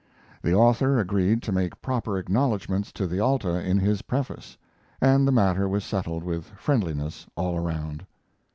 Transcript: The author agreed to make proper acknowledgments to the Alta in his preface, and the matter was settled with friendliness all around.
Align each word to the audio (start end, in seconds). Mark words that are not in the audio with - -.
The 0.41 0.55
author 0.55 0.97
agreed 0.97 1.43
to 1.43 1.51
make 1.51 1.79
proper 1.79 2.17
acknowledgments 2.17 2.91
to 2.93 3.05
the 3.05 3.19
Alta 3.19 3.63
in 3.63 3.77
his 3.77 4.01
preface, 4.01 4.57
and 4.99 5.27
the 5.27 5.31
matter 5.31 5.69
was 5.69 5.83
settled 5.85 6.23
with 6.23 6.45
friendliness 6.57 7.27
all 7.35 7.55
around. 7.55 8.07